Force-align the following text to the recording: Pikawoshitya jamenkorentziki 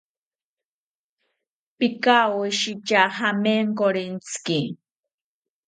Pikawoshitya 1.77 3.01
jamenkorentziki 3.17 4.59